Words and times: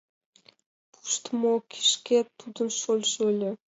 —Пуштмо 0.91 1.53
кишкет 1.71 2.27
тудын 2.39 2.69
шольыжо 2.79 3.21
ыле. 3.31 3.51